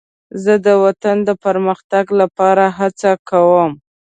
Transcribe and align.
زه 0.43 0.53
د 0.65 0.67
وطن 0.83 1.17
د 1.27 1.29
پرمختګ 1.45 2.05
لپاره 2.21 2.65
هڅه 2.79 3.11
کوم. 3.29 3.71